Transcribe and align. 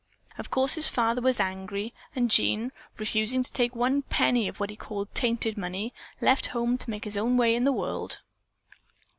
Of 0.35 0.49
course 0.49 0.73
his 0.73 0.89
father 0.89 1.21
was 1.21 1.39
angry, 1.39 1.93
and 2.15 2.31
Jean, 2.31 2.71
refusing 2.97 3.43
to 3.43 3.51
take 3.51 3.75
one 3.75 4.01
penny 4.01 4.47
of 4.47 4.59
what 4.59 4.71
he 4.71 4.75
called 4.75 5.13
'tainted' 5.13 5.59
money, 5.59 5.93
left 6.19 6.47
home 6.47 6.75
to 6.79 6.89
make 6.89 7.03
his 7.03 7.17
own 7.17 7.37
way 7.37 7.53
in 7.53 7.65
the 7.65 7.71
world. 7.71 8.17